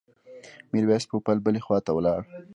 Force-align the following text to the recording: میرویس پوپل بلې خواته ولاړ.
میرویس 0.73 1.03
پوپل 1.09 1.37
بلې 1.45 1.61
خواته 1.65 1.91
ولاړ. 1.93 2.21